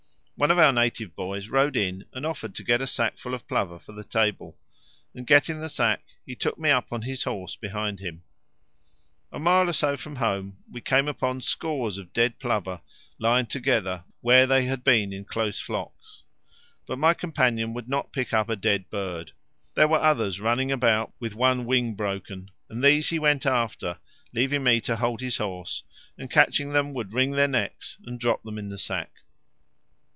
[0.41, 3.77] One of our native boys rode in and offered to get a sackful of plover
[3.77, 4.57] for the table,
[5.13, 8.23] and getting the sack he took me up on his horse behind him.
[9.31, 12.81] A mile or so from home we came upon scores of dead plover
[13.19, 16.23] lying together where they had been in close flocks,
[16.87, 19.33] but my companion would not pick up a dead bird.
[19.75, 23.99] There were others running about with one wing broken, and these he went after,
[24.33, 25.83] leaving me to hold his horse,
[26.17, 29.11] and catching them would wring their necks and drop them in the sack.